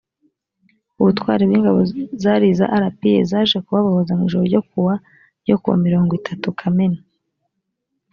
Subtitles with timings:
[0.99, 1.79] ubutwari bw ingabo
[2.21, 4.95] zari iza rpa zaje kubabohoza mu ijoro ryo kuwa
[5.43, 6.99] ryo kuwa mirongwitatu kamena